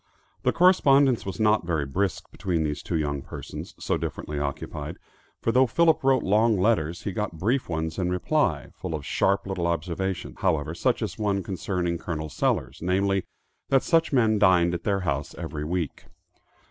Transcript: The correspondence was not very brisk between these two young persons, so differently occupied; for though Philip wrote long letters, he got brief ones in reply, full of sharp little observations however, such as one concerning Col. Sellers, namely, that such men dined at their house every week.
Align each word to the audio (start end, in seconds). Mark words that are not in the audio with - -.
The 0.41 0.51
correspondence 0.51 1.27
was 1.27 1.39
not 1.39 1.63
very 1.67 1.85
brisk 1.85 2.31
between 2.31 2.63
these 2.63 2.81
two 2.81 2.95
young 2.97 3.21
persons, 3.21 3.75
so 3.77 3.97
differently 3.97 4.39
occupied; 4.39 4.97
for 5.43 5.51
though 5.51 5.67
Philip 5.67 6.03
wrote 6.03 6.23
long 6.23 6.57
letters, 6.59 7.03
he 7.03 7.11
got 7.11 7.37
brief 7.37 7.69
ones 7.69 7.99
in 7.99 8.09
reply, 8.09 8.71
full 8.75 8.95
of 8.95 9.05
sharp 9.05 9.45
little 9.45 9.67
observations 9.67 10.37
however, 10.39 10.73
such 10.73 11.03
as 11.03 11.19
one 11.19 11.43
concerning 11.43 11.99
Col. 11.99 12.29
Sellers, 12.29 12.79
namely, 12.81 13.25
that 13.69 13.83
such 13.83 14.11
men 14.11 14.39
dined 14.39 14.73
at 14.73 14.85
their 14.85 15.01
house 15.01 15.35
every 15.35 15.63
week. 15.65 16.05